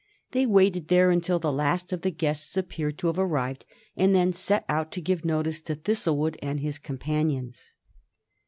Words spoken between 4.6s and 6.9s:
out to give notice to Thistlewood and his